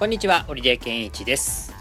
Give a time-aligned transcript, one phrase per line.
[0.00, 1.74] こんにちは、織出健一です。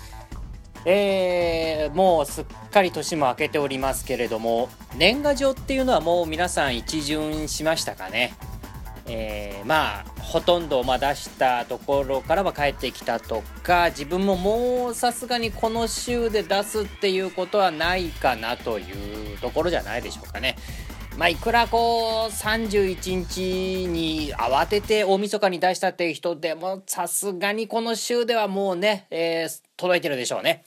[0.84, 4.68] えー、もうすっかり年も明けておりますけれども、
[4.98, 8.34] 年賀状っていうのはもう皆さん一巡しましたかね。
[9.06, 20.58] えー、まあ、ほとんどま出したところからは帰ってきたとか、自分ももうさすがにこの週で出すっていうことはないかなというところじゃないでしょうかね。
[21.20, 30.64] まあ、いくらこう31日に慌てて大晦日に出したっていう人でもさすがにこの週ではもうね、えー届いてるでしょうね。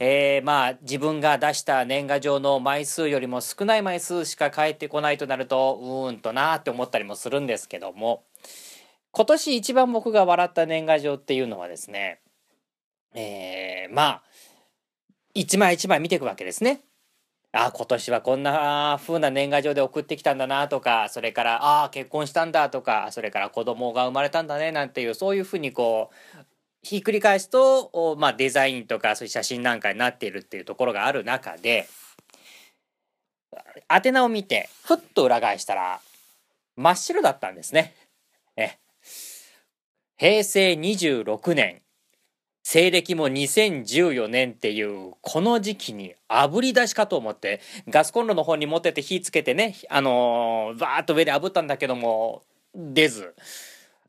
[0.00, 8.24] えーまあ自分が出した年賀状の枚数よりも少ない枚数しか返ってこないとなるとうーんとなーって思ったりもするんですけども
[9.12, 12.18] 今年一番僕が笑った年賀状っていうのはですね
[13.14, 14.22] えまあ
[15.32, 16.80] 一枚一枚見ていくわけですね。
[17.58, 26.38] あ今年はこんな風な年賀状で送ってきたんだなとかそれからああ結婚したんだとかそれから子供が生まれたんだねなんていうそういうふうにこう
[26.82, 31.88] ひっくり返すと、おまあ、デザインとかそういう写真なんかになっているっていうところがある中で
[33.90, 36.00] 宛名を見てふっと裏返したら
[36.76, 37.94] 真っ白だったんですね。
[38.56, 38.78] え
[40.18, 41.80] 平成26年
[42.68, 52.42] 西暦も2014年っていうこの時期に炙り出しかと思ってガスコンロの方に持ってて火つけてねあのー、バーッと上で炙ったんだけども
[52.74, 53.36] 出ず。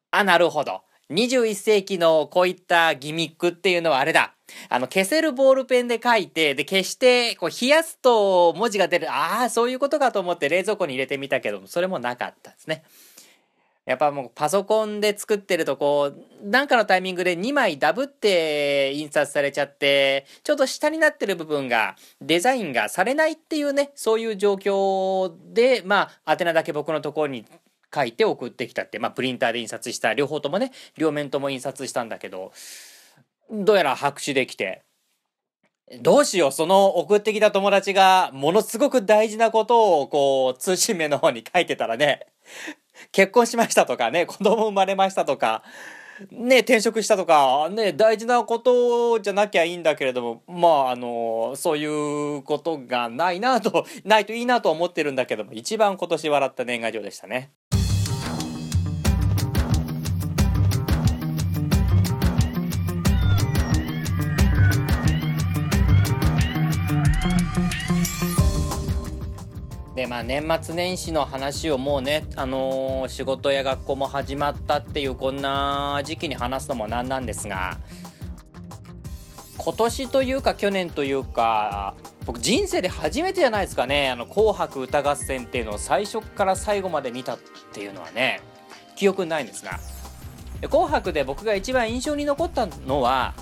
[0.10, 0.82] あなるほど。
[1.12, 4.34] 21世紀のこういったギミックっていうのはあれだ。
[4.70, 9.12] あの消せるボールペンで書いてで消してこう冷やすと文字が出る。
[9.12, 12.82] ああそういうことかと思って冷蔵庫に入れてみたけどもそれもなかったですね。
[13.88, 16.12] やっぱもうパソコンで作ってるとこ
[16.44, 27.46] うなんかのタイミングで2枚ダブって印刷されちゃってちょっと下になってる部分がデザインがされないっていうねそういう状況でまあ宛名だけ僕のところに
[27.96, 32.52] 書いて送ってきたってまあプリンターで印刷した両方ともね両面とも印刷したんだけど
[33.50, 34.84] どうやら白紙できて
[36.02, 42.28] どうしようその送ってきた友達がものすごく大事なことをこう通信名の方に書いてたらね
[43.12, 45.64] 結婚しましたとかね、子供生まれましたとか、
[46.32, 51.86] ね、転職したとか、ね、大事なことじゃなきゃいいんだけれども、まあ、あの、そうい
[52.38, 57.52] うことがないなと、ないといいなと思ってるんだけども、一番今年笑った年賀状でしたね。
[69.98, 77.80] でまあ年末年始の話をもうね、あのー仕事や学校も始まったっていうこんな時期に話すのもなんなんですが
[79.58, 81.96] 今年というか去年というか
[82.28, 87.40] 僕人生で初めてじゃないですかね「あの紅白歌合戦」っていうのを最初から最後まで見たっ
[87.74, 88.42] ていうのはね
[88.96, 89.80] 記憶にないんですが。
[90.70, 93.36] 紅白で僕が一番印象に残ったのは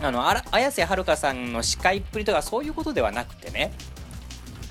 [0.00, 3.72] あの綾瀬はるかさんの司会っぷりとかそういうことではなくてね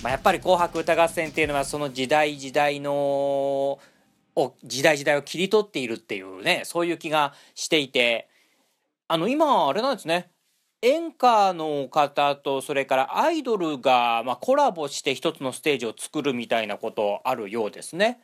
[0.04, 3.80] まあ、やっぱり「紅白歌合戦」っていうのはその時代時代の
[4.36, 8.28] を時代時代を切り取っているっていうねそういう気がしていて
[9.08, 10.32] あの今あれなんですね
[10.82, 18.20] 演歌の方とそれからアイドルが、まあ、コラボして一つのステージを作るみたいなことあるようですね。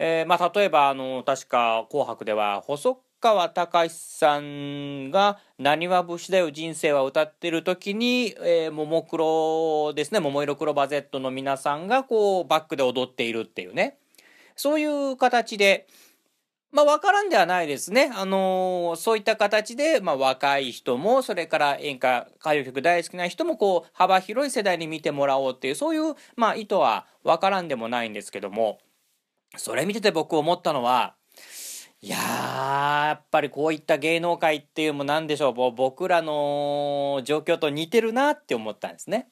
[0.00, 13.98] えーまあ、例えばあの確か「紅白」では細川隆さんが「なにわ節だよ人生は」歌ってる時に、えー、ももクロですね「桃色クローバー Z」の皆さんがこうバックで踊っているっていうね
[14.56, 15.86] そういう形で
[16.70, 18.10] まあ分からんではないですね。
[18.14, 28.78] あのーそういった形で、まあ、若い人もそれから演歌歌謡曲大好きな人もこう幅広い世代に見てもらおうっていうそういう、まあ、意図は分からんでもないんですけども
[29.56, 31.14] それ見てて僕思ったのは
[32.00, 35.72] いややっぱりこういった芸能界っていうも何でしょう。
[35.72, 39.28] 僕らの状況と似てるなって思ったんですね。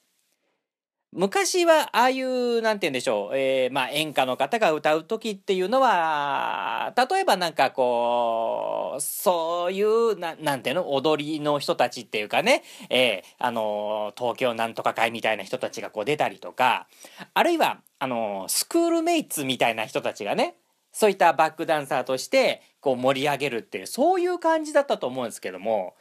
[1.13, 10.91] 昔はああいうなんて言うんでしょう、えーまあ、演歌の方が歌う時っていうのは例えばなんかこうそういうななんていうの？
[10.91, 16.87] 踊りの人たちっていうかね、えーあの東京なんとか会みたいな人たちがこう出たりとか。
[17.33, 20.57] あるいはあのスクールメイツみたいな人たちがね。
[20.97, 25.93] そういったバックダンサーとしてこう盛り上げるっていうそういう感じだったと思うんですけども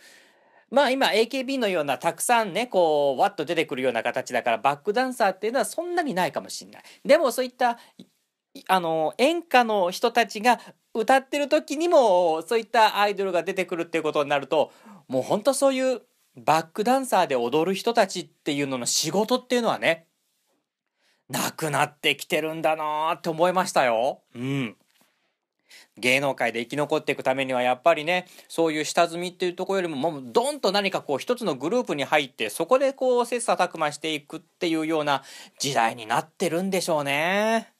[0.70, 6.82] まあ今 AKB のようなたくさんねこうワッと出てくるような形だからバックダンサーっていうのはそんなにないかもしれない。
[7.04, 7.78] でもそういった
[8.68, 10.58] あの演歌の人たちが
[10.94, 14.72] 歌ってる時にもそういったアイドルが出てくるっていうことになると
[15.08, 16.00] もうほんとそういう
[16.38, 20.06] バックダンサーで踊る人たちっていうのの仕事っていうのはね
[21.28, 24.22] なくなってきてるんだなーって思いましたよ。
[24.34, 24.76] うん。
[25.98, 35.22] 芸能界で生き残っていくためにはやっぱりねそういう下積みっていうところよりももうドンと何かこう一つのグループに入ってそこでこう切磋琢磨していくっていうような
[35.58, 37.72] 時代になってるんでしょうね。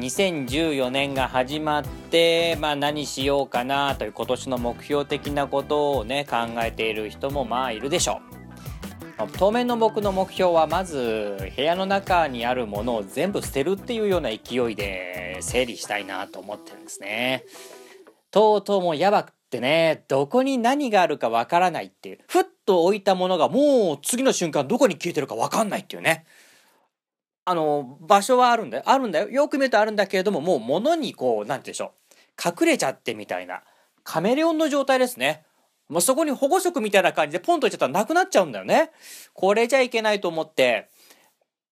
[0.00, 8.20] 2014年が始まって、でまあ、何しようかなという今年の目標的なことをね考えている人もまあいるでしょ
[9.24, 17.44] う当面の僕の目標はまず部屋の中にあるものを全部捨てるっていうような勢いで整理したいなと思ってるんですね
[18.32, 26.24] とうとうもうやばくってねどこに何があるかわからないっていうふっと置いたものがもう次の瞬間どこに消えてるかわかんないっていうね
[27.50, 28.84] あの、場所はあるんだよ。
[28.86, 29.28] あるんだよ。
[29.28, 31.99] よく見るとあるんだけれども、もう物にこう、なんて言うんでしょう。
[32.42, 33.62] 隠れちゃってみたいな。
[34.02, 35.44] カメレオンの状態ですね。
[35.88, 38.92] もうそこに保護色みたいな感じでポンといっちゃったらなくなっちゃうんだよね。
[39.34, 40.88] これじゃいけないと思って、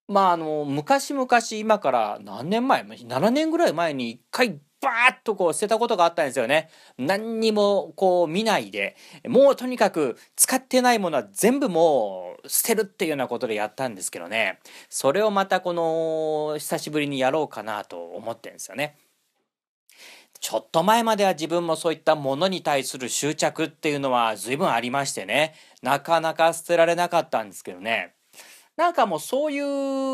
[0.08, 6.70] まああの、昔々今から何年前 ?7 年ぐらい前に一回バーッとこう捨てたことがあったんですよね。
[6.98, 14.60] 何にもこう見ないで、もうとにかく使ってないものは全部もう捨てるっていうようなことでやったんですけどね。
[14.88, 18.96] それをまたこの久しぶりにやろうかなと思ってるんですよね。
[20.40, 25.54] ちょっと前までは自分もそういったものに対する執着っていうのは随分ありましてね。
[25.82, 28.14] なかなか捨てられなかったんですけどね。
[28.76, 29.58] なんかもうそうい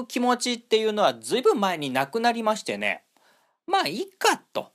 [0.00, 3.02] う気持ちっていうのは随分前になくなりましてね。
[3.66, 4.72] まあいいかと。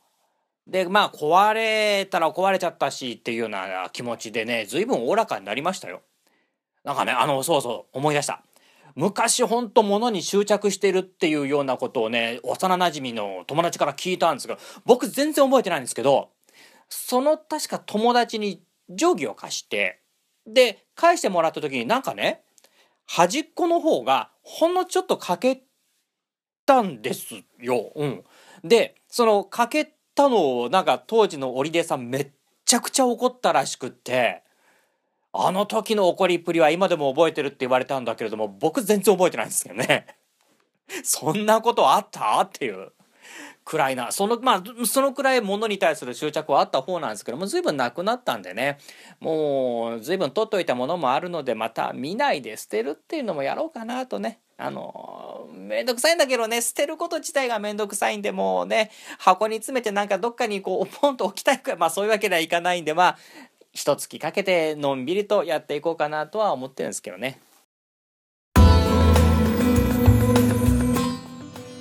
[0.68, 6.02] でまあ壊れたら壊れちゃったしっていうような気持ちでね随分おおらかになりましたよ。
[6.84, 8.44] なんかねあのそうそう思い出した。
[8.96, 16.30] 昔ほんと物に執着してるっていうようなことをね幼なじみの友達から聞いたんですけど僕全然覚えてないんですけど
[16.90, 20.02] その確か友達に定規を貸して
[20.46, 22.44] で返してもらった時になんかね
[23.06, 25.64] 端っこの方がほんのちょっと欠け
[26.66, 27.92] たんですよ。
[27.96, 28.24] うん。
[28.64, 32.32] でその欠けたのをなんか当時の織出さんめっ
[32.66, 34.44] ちゃくちゃ怒ったらしくって
[35.32, 40.08] あの時の怒りっぷりは今でも覚えてるって言われたんだけれども僕全然覚えてないんですよね。
[41.04, 42.42] そんなことあった？
[42.42, 42.92] っていう。
[43.64, 44.12] くらいな。
[44.12, 48.80] そのまあそのくらいものに対する執着はあった方なんですけども随分なくなったんでね。
[49.20, 54.40] もう随分取っといたものもあるのでまた見ないで捨てるっていうのもやろうかなとね。
[54.58, 56.62] あのめんどくさいんだけどね。
[56.62, 58.90] 捨てること自体がめんどくさいんでもうね
[59.20, 63.18] 箱に詰めてなんかどっかにこうポンと置きたいかまあそういうわけにはいかないんでまあ
[63.80, 67.40] 一月かけてのんびりとやっていこうかなとは思ってるんですけどね。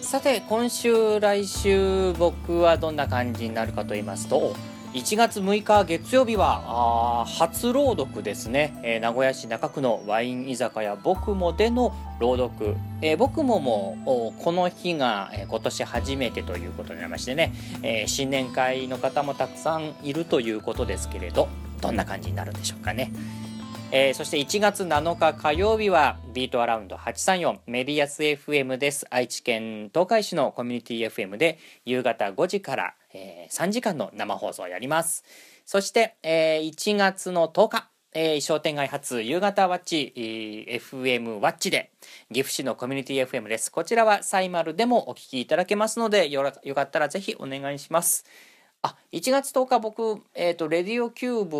[0.00, 4.54] さて今週来週僕はどんな感じになるかと言いますと
[4.94, 17.52] 1月6日月曜日は初朗読ですね、えー、名古屋市中区のワイン居酒屋僕もでの朗読、えー、僕ももこの日が、えー、今年初めてということになりましてね、
[17.82, 21.48] えー、新年会の方もたくさんいるということですけれど。
[21.80, 23.12] どんな感じになるんでしょうかね。
[23.90, 29.06] えー、そして1月7日火曜日はビートアラウンド834メディアス FM です。
[29.08, 35.24] 愛知県東海市のコミュニティ FM で夕方5時から、えー、3時間の生放送をやります。
[35.64, 41.92] そして、えー、1月の10日えー、商店街発夕方ワッチ、えー、FM ワッチで
[42.32, 43.70] 岐阜市のコミュニティ FM です。
[43.70, 46.42] こちらはサイマルでもお聞きいただけますのでよ
[46.74, 48.24] かったらぜひお願いします。
[48.88, 51.56] あ1月10日僕、えーと、レディオキューブ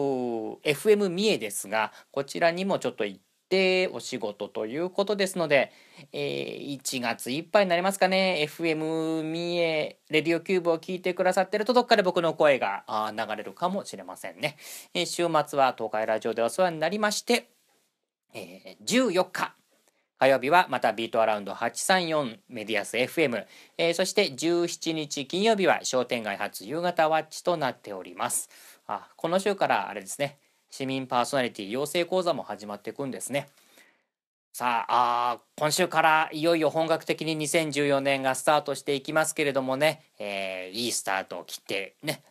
[0.65, 3.21] FM 三重ですがこちらにもちょっと行っ
[3.51, 5.73] てお仕事ということですので、
[6.13, 8.47] えー、1月いっぱいになりますかね。
[8.49, 14.57] FM 三重レディオキューブを聞いてくださってるとどっかで僕の声が流れるかもしれませんね、
[14.95, 17.51] えー、週末は東海ラジオでお世話になりまして、
[18.33, 19.58] えー、14日
[20.19, 23.45] 火曜日はまたビートアラウンド834メディアス FM、
[23.79, 28.51] えー、そして17日金曜日は商店街発夕方ワッチとなっております。
[28.89, 30.39] あこの週からあれですね。
[30.71, 33.49] 市民パーソナリティ養成講座も始まっていくんですね。
[34.53, 42.25] さああ今週からいよいよ本格的に2014年がスタートしていきますけれどもね、えー、いいスタートを切ってね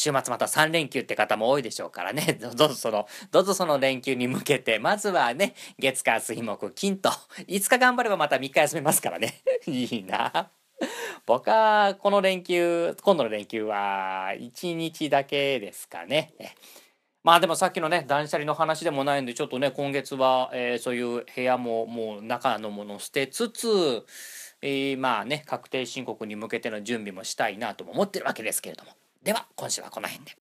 [0.00, 7.10] 週末また3連休って方も多いでしょうからね、 どうぞその、どうぞその連休に向けて、まずはね、月火水木金と、
[7.46, 9.42] 5日頑張ればまた3日休めますからね。
[9.68, 10.50] いいな。
[11.26, 16.32] 僕はこの連休、今度の連休は1日だけですかね。
[17.22, 24.06] まあでもさっきのね断捨離の話でもないんでちょっとね今月は、えー、そういう部屋ももう中のもの捨てつつ、
[24.62, 28.92] えー、まあね確定申告に向けての準備もしたいなとも思ってるわけですけれども。
[29.22, 30.39] では今週はこの辺で。